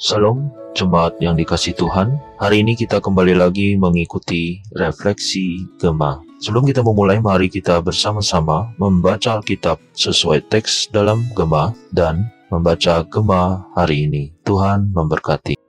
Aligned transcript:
Salam 0.00 0.48
jemaat 0.72 1.20
yang 1.20 1.36
dikasih 1.36 1.76
Tuhan. 1.76 2.16
Hari 2.40 2.64
ini 2.64 2.72
kita 2.72 3.04
kembali 3.04 3.36
lagi 3.36 3.76
mengikuti 3.76 4.64
refleksi 4.72 5.68
Gema. 5.76 6.24
Sebelum 6.40 6.64
kita 6.64 6.80
memulai, 6.80 7.20
mari 7.20 7.52
kita 7.52 7.84
bersama-sama 7.84 8.72
membaca 8.80 9.36
Alkitab 9.36 9.76
sesuai 9.92 10.48
teks 10.48 10.88
dalam 10.88 11.28
Gema 11.36 11.76
dan 11.92 12.32
membaca 12.48 13.04
Gema 13.04 13.68
hari 13.76 14.08
ini. 14.08 14.32
Tuhan 14.40 14.88
memberkati. 14.88 15.60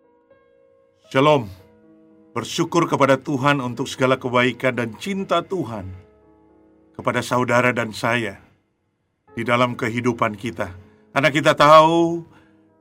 Shalom. 1.11 1.52
Bersyukur 2.32 2.88
kepada 2.88 3.20
Tuhan 3.20 3.59
untuk 3.59 3.91
segala 3.91 4.16
kebaikan 4.16 4.79
dan 4.79 4.95
cinta 4.95 5.43
Tuhan 5.43 5.91
kepada 6.95 7.20
saudara 7.20 7.75
dan 7.75 7.91
saya 7.91 8.39
di 9.36 9.43
dalam 9.43 9.75
kehidupan 9.75 10.39
kita. 10.39 10.71
Karena 11.11 11.27
kita 11.27 11.52
tahu 11.52 12.30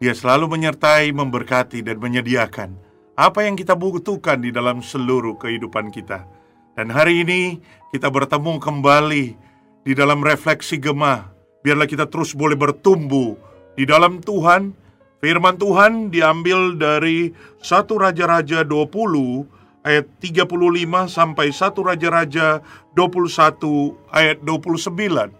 dia 0.01 0.17
selalu 0.17 0.57
menyertai, 0.57 1.13
memberkati, 1.13 1.85
dan 1.85 2.01
menyediakan 2.01 2.73
apa 3.21 3.45
yang 3.45 3.53
kita 3.53 3.77
butuhkan 3.77 4.41
di 4.41 4.49
dalam 4.49 4.81
seluruh 4.81 5.37
kehidupan 5.37 5.93
kita. 5.93 6.25
Dan 6.73 6.89
hari 6.89 7.21
ini 7.21 7.61
kita 7.93 8.09
bertemu 8.09 8.57
kembali 8.57 9.37
di 9.85 9.93
dalam 9.93 10.25
refleksi 10.25 10.81
gemah. 10.81 11.29
Biarlah 11.61 11.85
kita 11.85 12.09
terus 12.09 12.33
boleh 12.33 12.57
bertumbuh 12.57 13.37
di 13.77 13.85
dalam 13.85 14.25
Tuhan. 14.25 14.73
Firman 15.21 15.61
Tuhan 15.61 16.09
diambil 16.09 16.81
dari 16.81 17.37
1 17.61 17.69
Raja-Raja 17.93 18.65
20 18.65 19.85
ayat 19.85 20.09
35 20.17 21.13
sampai 21.13 21.53
1 21.53 21.77
Raja-Raja 21.77 22.65
21 22.97 24.17
ayat 24.17 24.41
29. 24.49 25.37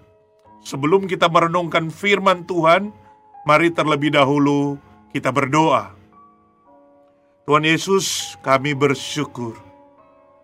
Sebelum 0.61 1.09
kita 1.09 1.33
merenungkan 1.33 1.89
firman 1.89 2.45
Tuhan, 2.45 2.93
Mari 3.41 3.73
terlebih 3.73 4.13
dahulu 4.13 4.77
kita 5.17 5.33
berdoa. 5.33 5.97
Tuhan 7.49 7.65
Yesus, 7.65 8.37
kami 8.45 8.77
bersyukur 8.77 9.57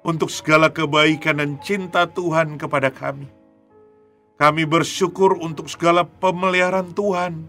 untuk 0.01 0.33
segala 0.33 0.73
kebaikan 0.73 1.39
dan 1.39 1.61
cinta 1.61 2.09
Tuhan 2.09 2.57
kepada 2.57 2.89
kami. 2.89 3.29
Kami 4.41 4.65
bersyukur 4.65 5.37
untuk 5.37 5.69
segala 5.69 6.09
pemeliharaan 6.09 6.97
Tuhan, 6.97 7.49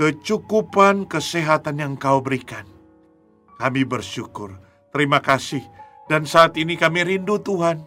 kecukupan 0.00 1.04
kesehatan 1.04 1.84
yang 1.84 1.94
Kau 2.00 2.24
berikan. 2.24 2.64
Kami 3.60 3.84
bersyukur, 3.84 4.56
terima 4.88 5.20
kasih, 5.20 5.62
dan 6.08 6.24
saat 6.24 6.56
ini 6.56 6.80
kami 6.80 7.04
rindu 7.04 7.36
Tuhan 7.40 7.80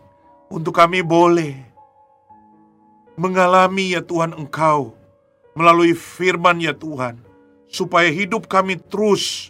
untuk 0.53 0.77
kami 0.77 1.01
boleh 1.01 1.53
mengalami 3.17 3.97
ya 3.97 4.05
Tuhan 4.05 4.37
Engkau 4.37 4.93
melalui 5.57 5.97
firman 5.97 6.61
ya 6.61 6.77
Tuhan, 6.77 7.17
supaya 7.65 8.13
hidup 8.13 8.45
kami 8.45 8.77
terus 8.77 9.49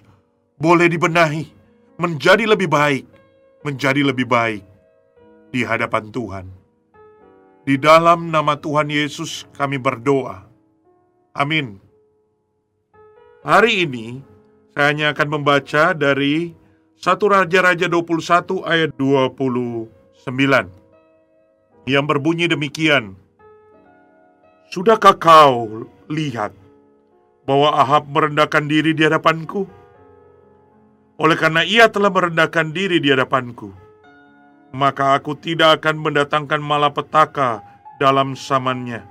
boleh 0.55 0.87
dibenahi, 0.87 1.51
menjadi 1.99 2.47
lebih 2.47 2.71
baik, 2.71 3.03
menjadi 3.67 4.07
lebih 4.07 4.23
baik 4.23 4.63
di 5.51 5.67
hadapan 5.67 6.07
Tuhan. 6.07 6.47
Di 7.67 7.75
dalam 7.75 8.31
nama 8.31 8.55
Tuhan 8.55 8.87
Yesus 8.87 9.43
kami 9.51 9.75
berdoa. 9.75 10.47
Amin. 11.35 11.83
Hari 13.43 13.83
ini 13.83 14.23
saya 14.71 14.95
hanya 14.95 15.11
akan 15.11 15.27
membaca 15.39 15.91
dari 15.91 16.55
1 16.95 17.03
Raja-Raja 17.19 17.91
21 17.91 18.63
ayat 18.63 18.95
29 18.95 19.91
yang 21.85 22.05
berbunyi 22.07 22.47
demikian. 22.47 23.26
Sudahkah 24.67 25.15
kau 25.15 25.87
lihat 26.11 26.51
bahwa 27.47 27.71
Ahab 27.71 28.11
merendahkan 28.11 28.67
diri 28.67 28.91
di 28.91 29.07
hadapanku. 29.07 29.63
Oleh 31.17 31.39
karena 31.39 31.63
ia 31.63 31.87
telah 31.87 32.11
merendahkan 32.11 32.75
diri 32.75 32.99
di 32.99 33.09
hadapanku, 33.09 33.71
maka 34.75 35.17
aku 35.17 35.33
tidak 35.39 35.81
akan 35.81 36.03
mendatangkan 36.03 36.61
malapetaka 36.61 37.63
dalam 37.97 38.35
samannya. 38.37 39.01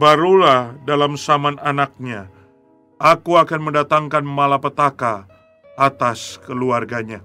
Barulah 0.00 0.72
dalam 0.88 1.18
saman 1.18 1.60
anaknya, 1.60 2.30
aku 2.96 3.36
akan 3.36 3.68
mendatangkan 3.68 4.24
malapetaka 4.24 5.28
atas 5.76 6.38
keluarganya. 6.46 7.20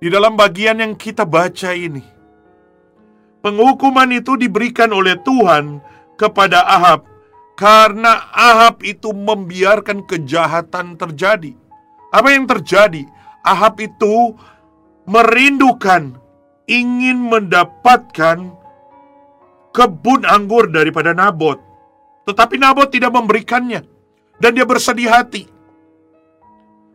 Di 0.00 0.08
dalam 0.08 0.36
bagian 0.36 0.80
yang 0.80 0.94
kita 0.94 1.26
baca 1.26 1.74
ini, 1.74 2.04
penghukuman 3.40 4.08
itu 4.14 4.36
diberikan 4.36 4.92
oleh 4.92 5.16
Tuhan 5.20 5.80
kepada 6.16 6.64
Ahab 6.64 7.10
karena 7.60 8.32
Ahab 8.32 8.80
itu 8.80 9.12
membiarkan 9.12 10.08
kejahatan 10.08 10.96
terjadi. 10.96 11.52
Apa 12.08 12.32
yang 12.32 12.48
terjadi? 12.48 13.04
Ahab 13.44 13.76
itu 13.84 14.32
merindukan, 15.04 16.16
ingin 16.64 17.20
mendapatkan 17.20 18.56
kebun 19.76 20.24
anggur 20.24 20.72
daripada 20.72 21.12
Nabot. 21.12 21.60
Tetapi 22.24 22.56
Nabot 22.56 22.88
tidak 22.88 23.12
memberikannya. 23.12 23.84
Dan 24.40 24.56
dia 24.56 24.64
bersedih 24.64 25.12
hati. 25.12 25.44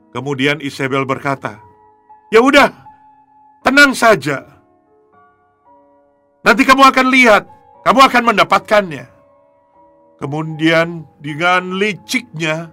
Kemudian 0.10 0.58
Isabel 0.66 1.06
berkata, 1.06 1.62
Ya 2.34 2.42
udah, 2.42 2.74
tenang 3.62 3.94
saja. 3.94 4.55
Nanti 6.46 6.62
kamu 6.62 6.86
akan 6.86 7.08
lihat, 7.10 7.44
kamu 7.82 8.00
akan 8.06 8.24
mendapatkannya. 8.30 9.06
Kemudian 10.22 11.04
dengan 11.18 11.76
liciknya 11.76 12.70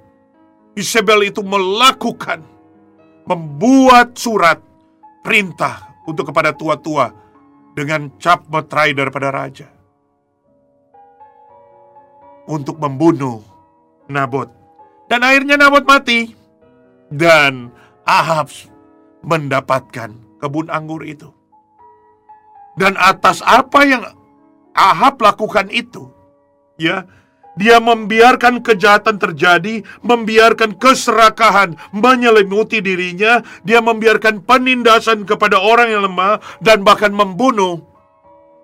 Isabel 0.77 1.33
itu 1.33 1.41
melakukan 1.41 2.45
membuat 3.25 4.15
surat 4.15 4.61
perintah 5.25 5.97
untuk 6.05 6.31
kepada 6.31 6.53
tua-tua 6.53 7.11
dengan 7.73 8.13
cap 8.21 8.45
meterai 8.53 8.93
daripada 8.93 9.33
raja 9.33 9.69
untuk 12.47 12.77
membunuh 12.77 13.41
Nabot. 14.11 14.51
Dan 15.09 15.25
akhirnya 15.25 15.57
Nabot 15.57 15.85
mati 15.87 16.35
dan 17.09 17.73
Ahab 18.05 18.53
mendapatkan 19.23 20.13
kebun 20.43 20.69
anggur 20.69 21.07
itu. 21.07 21.31
Dan 22.79 22.97
atas 22.97 23.45
apa 23.45 23.85
yang 23.85 24.03
Ahab 24.73 25.21
lakukan 25.21 25.69
itu, 25.69 26.09
ya, 26.81 27.05
dia 27.53 27.77
membiarkan 27.77 28.65
kejahatan 28.65 29.21
terjadi, 29.21 29.85
membiarkan 30.01 30.81
keserakahan 30.81 31.77
menyelimuti 31.93 32.81
dirinya, 32.81 33.45
dia 33.61 33.85
membiarkan 33.85 34.41
penindasan 34.41 35.29
kepada 35.29 35.61
orang 35.61 35.93
yang 35.93 36.09
lemah 36.09 36.41
dan 36.65 36.81
bahkan 36.81 37.13
membunuh. 37.13 37.85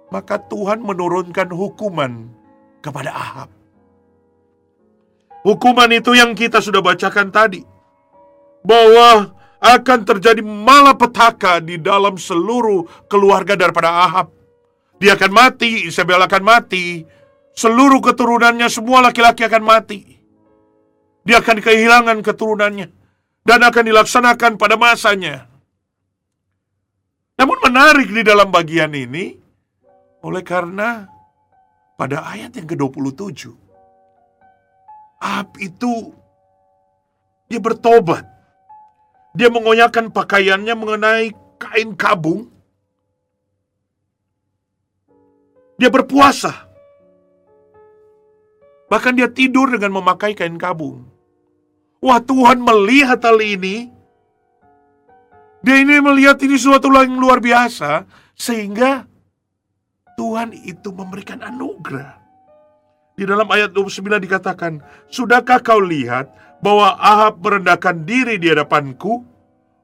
Maka 0.08 0.41
Tuhan 0.48 0.80
menurunkan 0.80 1.52
hukuman 1.52 2.32
kepada 2.80 3.12
Ahab. 3.12 3.52
Hukuman 5.44 5.92
itu 5.92 6.16
yang 6.16 6.32
kita 6.32 6.64
sudah 6.64 6.80
bacakan 6.80 7.28
tadi. 7.28 7.60
Bahwa 8.64 9.36
akan 9.58 10.06
terjadi 10.06 10.42
malapetaka 10.42 11.58
di 11.58 11.82
dalam 11.82 12.14
seluruh 12.14 12.86
keluarga 13.10 13.58
daripada 13.58 14.06
Ahab. 14.06 14.30
Dia 14.98 15.14
akan 15.19 15.30
mati, 15.30 15.86
Isabel 15.86 16.19
akan 16.22 16.42
mati, 16.42 17.02
seluruh 17.54 17.98
keturunannya 18.02 18.66
semua 18.70 19.02
laki-laki 19.02 19.47
akan 19.47 19.62
mati. 19.62 20.00
Dia 21.26 21.42
akan 21.42 21.58
kehilangan 21.58 22.18
keturunannya 22.22 22.88
dan 23.42 23.60
akan 23.62 23.84
dilaksanakan 23.84 24.56
pada 24.56 24.78
masanya. 24.78 25.50
Namun 27.38 27.58
menarik 27.62 28.10
di 28.10 28.22
dalam 28.26 28.50
bagian 28.50 28.91
ini 28.94 29.38
oleh 30.26 30.42
karena 30.42 31.06
pada 31.94 32.26
ayat 32.26 32.54
yang 32.58 32.66
ke-27 32.66 33.68
Ahab 35.18 35.58
itu 35.58 36.14
dia 37.50 37.58
bertobat. 37.58 38.37
Dia 39.36 39.48
mengoyakkan 39.53 40.09
pakaiannya 40.13 40.75
mengenai 40.77 41.27
kain 41.60 41.92
kabung. 41.98 42.48
Dia 45.78 45.91
berpuasa. 45.92 46.66
Bahkan 48.89 49.15
dia 49.21 49.28
tidur 49.28 49.69
dengan 49.69 50.01
memakai 50.01 50.33
kain 50.33 50.57
kabung. 50.57 51.07
Wah 52.01 52.19
Tuhan 52.22 52.63
melihat 52.63 53.21
hal 53.21 53.39
ini. 53.42 53.92
Dia 55.60 55.77
ini 55.83 56.01
melihat 56.01 56.41
ini 56.41 56.57
suatu 56.57 56.89
yang 56.89 57.19
luar 57.19 57.39
biasa. 57.39 58.09
Sehingga 58.39 59.04
Tuhan 60.19 60.51
itu 60.54 60.91
memberikan 60.91 61.42
anugerah. 61.42 62.19
Di 63.19 63.27
dalam 63.27 63.51
ayat 63.51 63.74
29 63.74 64.22
dikatakan, 64.22 64.78
Sudahkah 65.10 65.59
kau 65.59 65.83
lihat 65.83 66.31
bahwa 66.65 66.99
Ahab 66.99 67.43
merendahkan 67.43 68.03
diri 68.03 68.37
di 68.37 68.51
hadapanku? 68.51 69.25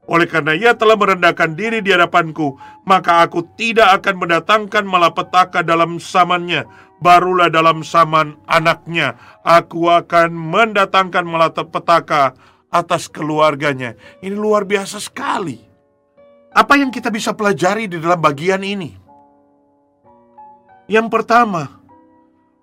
Oleh 0.05 0.29
karena 0.29 0.53
ia 0.53 0.77
telah 0.77 0.93
merendahkan 0.93 1.57
diri 1.57 1.81
di 1.81 1.89
hadapanku, 1.89 2.61
maka 2.85 3.25
aku 3.25 3.41
tidak 3.57 4.01
akan 4.01 4.21
mendatangkan 4.21 4.85
malapetaka 4.85 5.65
dalam 5.65 5.97
zamannya 5.97 6.69
barulah 7.01 7.51
dalam 7.51 7.83
zaman 7.83 8.39
anaknya 8.47 9.19
aku 9.43 9.91
akan 9.91 10.31
mendatangkan 10.31 11.25
malapetaka 11.25 12.37
atas 12.71 13.07
keluarganya. 13.07 13.95
Ini 14.19 14.35
luar 14.35 14.67
biasa 14.67 14.99
sekali. 14.99 15.59
Apa 16.55 16.79
yang 16.79 16.91
kita 16.91 17.11
bisa 17.11 17.35
pelajari 17.35 17.91
di 17.91 17.99
dalam 17.99 18.19
bagian 18.19 18.63
ini? 18.63 18.95
Yang 20.87 21.07
pertama, 21.11 21.81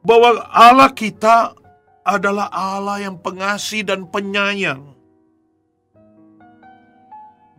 bahwa 0.00 0.46
Allah 0.48 0.90
kita 0.94 1.52
adalah 2.02 2.50
Allah 2.50 3.06
yang 3.06 3.16
pengasih 3.18 3.86
dan 3.86 4.10
penyayang. 4.10 4.94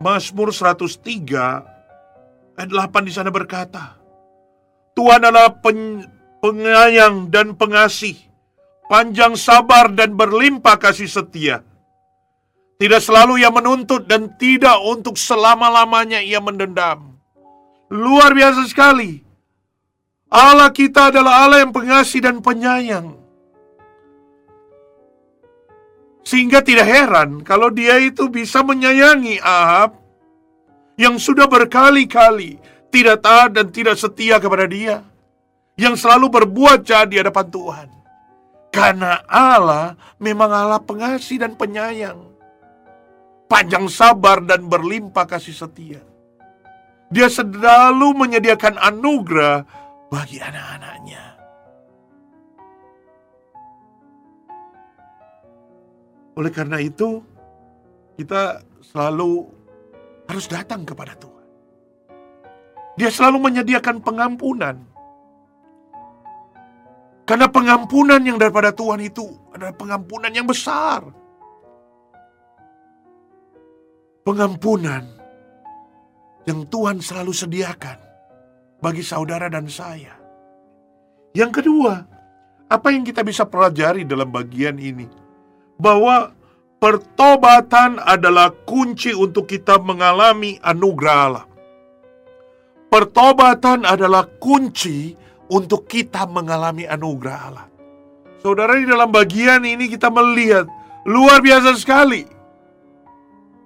Mazmur 0.00 0.52
103 0.52 2.60
ayat 2.60 2.70
8 2.70 3.08
di 3.08 3.12
sana 3.12 3.32
berkata, 3.32 3.96
Tuhan 4.92 5.24
adalah 5.24 5.56
pen, 5.64 6.04
penyayang 6.44 7.32
dan 7.32 7.56
pengasih, 7.56 8.12
panjang 8.92 9.32
sabar 9.32 9.88
dan 9.96 10.12
berlimpah 10.12 10.76
kasih 10.76 11.08
setia. 11.08 11.64
Tidak 12.76 13.00
selalu 13.00 13.40
ia 13.40 13.48
menuntut 13.48 14.04
dan 14.04 14.36
tidak 14.36 14.76
untuk 14.84 15.16
selama-lamanya 15.16 16.20
ia 16.20 16.42
mendendam. 16.42 17.16
Luar 17.88 18.36
biasa 18.36 18.68
sekali. 18.68 19.24
Allah 20.28 20.68
kita 20.74 21.14
adalah 21.14 21.46
Allah 21.46 21.62
yang 21.62 21.72
pengasih 21.72 22.20
dan 22.20 22.42
penyayang. 22.42 23.23
Sehingga 26.34 26.66
tidak 26.66 26.90
heran 26.90 27.46
kalau 27.46 27.70
dia 27.70 27.94
itu 28.02 28.26
bisa 28.26 28.66
menyayangi 28.66 29.38
Ahab 29.38 29.94
yang 30.98 31.14
sudah 31.14 31.46
berkali-kali 31.46 32.58
tidak 32.90 33.22
taat 33.22 33.54
dan 33.54 33.70
tidak 33.70 33.94
setia 33.94 34.42
kepada 34.42 34.66
dia. 34.66 35.06
Yang 35.78 36.02
selalu 36.02 36.34
berbuat 36.34 36.82
jahat 36.82 37.14
di 37.14 37.22
hadapan 37.22 37.46
Tuhan. 37.54 37.88
Karena 38.74 39.22
Allah 39.30 39.94
memang 40.18 40.50
Allah 40.50 40.82
pengasih 40.82 41.38
dan 41.38 41.54
penyayang. 41.54 42.18
Panjang 43.46 43.86
sabar 43.86 44.42
dan 44.42 44.66
berlimpah 44.66 45.30
kasih 45.30 45.54
setia. 45.54 46.02
Dia 47.14 47.30
selalu 47.30 48.10
menyediakan 48.10 48.74
anugerah 48.82 49.62
bagi 50.10 50.42
anak-anaknya. 50.42 51.43
Oleh 56.34 56.50
karena 56.50 56.82
itu, 56.82 57.22
kita 58.18 58.62
selalu 58.82 59.46
harus 60.26 60.46
datang 60.50 60.82
kepada 60.82 61.14
Tuhan. 61.14 61.46
Dia 62.94 63.10
selalu 63.10 63.38
menyediakan 63.50 64.02
pengampunan. 64.02 64.76
Karena 67.24 67.48
pengampunan 67.48 68.20
yang 68.20 68.36
daripada 68.36 68.70
Tuhan 68.70 69.00
itu 69.00 69.24
adalah 69.54 69.72
pengampunan 69.72 70.30
yang 70.30 70.44
besar. 70.44 71.02
Pengampunan 74.24 75.04
yang 76.44 76.68
Tuhan 76.68 77.00
selalu 77.00 77.32
sediakan 77.32 77.98
bagi 78.80 79.00
saudara 79.00 79.48
dan 79.48 79.64
saya. 79.68 80.12
Yang 81.32 81.64
kedua, 81.64 81.94
apa 82.68 82.88
yang 82.92 83.02
kita 83.02 83.24
bisa 83.24 83.48
pelajari 83.48 84.04
dalam 84.04 84.28
bagian 84.28 84.76
ini? 84.76 85.23
Bahwa 85.78 86.30
pertobatan 86.78 87.98
adalah 88.02 88.52
kunci 88.68 89.10
untuk 89.16 89.50
kita 89.50 89.80
mengalami 89.80 90.60
anugerah 90.62 91.18
Allah. 91.26 91.46
Pertobatan 92.92 93.82
adalah 93.82 94.28
kunci 94.38 95.18
untuk 95.50 95.90
kita 95.90 96.30
mengalami 96.30 96.86
anugerah 96.86 97.38
Allah. 97.50 97.66
Saudara, 98.38 98.76
di 98.76 98.86
dalam 98.86 99.10
bagian 99.10 99.64
ini 99.64 99.88
kita 99.88 100.12
melihat 100.12 100.68
luar 101.08 101.40
biasa 101.40 101.74
sekali 101.80 102.28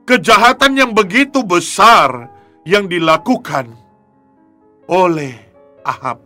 kejahatan 0.09 0.79
yang 0.79 0.93
begitu 0.97 1.45
besar 1.45 2.33
yang 2.65 2.89
dilakukan 2.89 3.69
oleh 4.89 5.37
Ahab. 5.85 6.25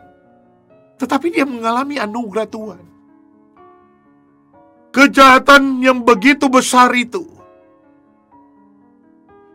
Tetapi 1.03 1.35
dia 1.35 1.43
mengalami 1.43 1.99
anugerah 1.99 2.47
Tuhan 2.47 2.92
kejahatan 4.93 5.81
yang 5.81 6.05
begitu 6.05 6.47
besar 6.53 6.93
itu 6.93 7.25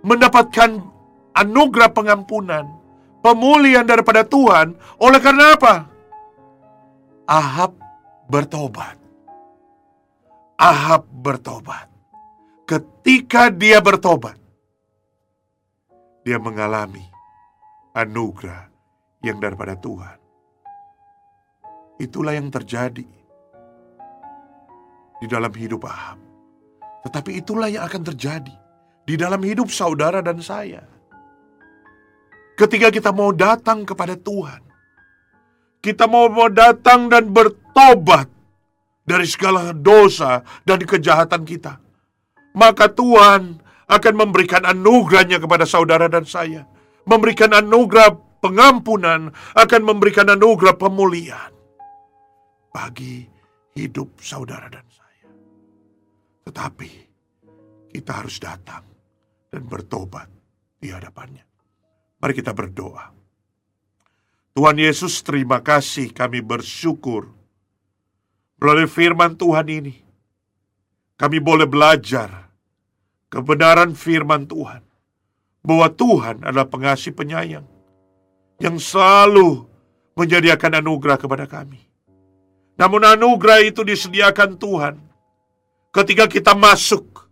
mendapatkan 0.01 0.81
anugerah 1.37 1.93
pengampunan, 1.93 2.65
pemulihan 3.21 3.85
daripada 3.85 4.25
Tuhan. 4.25 4.73
Oleh 4.97 5.19
karena 5.21 5.53
apa? 5.53 5.85
Ahab 7.29 7.77
bertobat. 8.25 8.97
Ahab 10.57 11.05
bertobat. 11.21 11.85
Ketika 12.67 13.47
dia 13.53 13.79
bertobat, 13.79 14.35
dia 16.25 16.35
mengalami 16.35 17.05
anugerah 17.95 18.67
yang 19.23 19.39
daripada 19.39 19.79
Tuhan. 19.79 20.17
Itulah 21.97 22.35
yang 22.35 22.51
terjadi 22.51 23.16
di 25.17 25.25
dalam 25.25 25.49
hidup 25.53 25.85
Ahab. 25.85 26.19
Tetapi 27.07 27.39
itulah 27.39 27.71
yang 27.71 27.85
akan 27.87 28.03
terjadi 28.13 28.55
di 29.07 29.15
dalam 29.15 29.39
hidup 29.39 29.71
saudara 29.71 30.19
dan 30.19 30.43
saya. 30.43 30.83
Ketika 32.57 32.89
kita 32.89 33.13
mau 33.13 33.29
datang 33.31 33.85
kepada 33.85 34.17
Tuhan, 34.17 34.61
kita 35.79 36.09
mau, 36.09 36.27
mau 36.27 36.49
datang 36.49 37.07
dan 37.07 37.29
bertobat 37.29 38.27
dari 39.05 39.29
segala 39.29 39.71
dosa 39.71 40.41
dan 40.65 40.81
kejahatan 40.81 41.45
kita, 41.45 41.77
maka 42.57 42.89
Tuhan 42.89 43.61
akan 43.87 44.13
memberikan 44.17 44.67
anugerahnya 44.67 45.39
kepada 45.39 45.63
saudara 45.63 46.11
dan 46.11 46.27
saya. 46.27 46.67
Memberikan 47.07 47.55
anugerah 47.55 48.19
pengampunan, 48.43 49.31
akan 49.55 49.81
memberikan 49.87 50.27
anugerah 50.27 50.75
pemulihan 50.75 51.55
bagi 52.75 53.23
hidup 53.77 54.11
saudara 54.19 54.67
dan. 54.67 54.86
Tetapi 56.47 56.89
kita 57.91 58.23
harus 58.23 58.39
datang 58.39 58.88
dan 59.51 59.67
bertobat 59.67 60.31
di 60.79 60.88
hadapannya. 60.88 61.44
Mari 62.23 62.33
kita 62.33 62.55
berdoa. 62.55 63.11
Tuhan 64.55 64.79
Yesus, 64.79 65.21
terima 65.27 65.59
kasih 65.59 66.15
kami 66.15 66.39
bersyukur 66.39 67.27
melalui 68.63 68.88
firman 68.88 69.35
Tuhan 69.35 69.67
ini. 69.67 69.95
Kami 71.19 71.38
boleh 71.44 71.67
belajar 71.67 72.47
kebenaran 73.27 73.91
firman 73.91 74.47
Tuhan 74.47 74.81
bahwa 75.61 75.87
Tuhan 75.92 76.47
adalah 76.47 76.69
pengasih 76.71 77.11
penyayang 77.11 77.68
yang 78.63 78.80
selalu 78.80 79.68
menyediakan 80.16 80.80
anugerah 80.80 81.19
kepada 81.19 81.44
kami. 81.44 81.83
Namun 82.80 83.04
anugerah 83.04 83.66
itu 83.66 83.83
disediakan 83.83 84.56
Tuhan 84.57 85.06
ketika 85.97 86.30
kita 86.30 86.54
masuk 86.54 87.25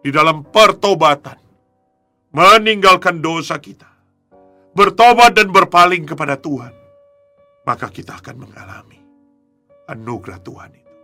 di 0.00 0.08
dalam 0.08 0.48
pertobatan, 0.48 1.36
meninggalkan 2.32 3.20
dosa 3.20 3.60
kita, 3.60 3.90
bertobat 4.72 5.36
dan 5.36 5.52
berpaling 5.52 6.08
kepada 6.08 6.40
Tuhan, 6.40 6.72
maka 7.68 7.92
kita 7.92 8.16
akan 8.16 8.36
mengalami 8.48 9.00
anugerah 9.92 10.40
Tuhan 10.40 10.70
itu. 10.72 10.94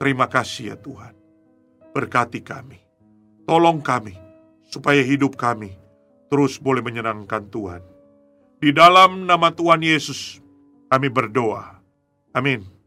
Terima 0.00 0.24
kasih 0.24 0.72
ya 0.72 0.76
Tuhan. 0.80 1.12
Berkati 1.92 2.40
kami. 2.40 2.80
Tolong 3.44 3.84
kami 3.84 4.16
supaya 4.64 5.04
hidup 5.04 5.36
kami 5.36 5.76
terus 6.32 6.56
boleh 6.56 6.80
menyenangkan 6.80 7.50
Tuhan. 7.52 7.82
Di 8.56 8.72
dalam 8.72 9.28
nama 9.28 9.52
Tuhan 9.52 9.84
Yesus 9.84 10.40
kami 10.88 11.12
berdoa. 11.12 11.82
Amin. 12.32 12.79